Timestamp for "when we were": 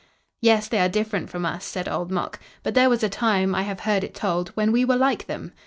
4.55-4.97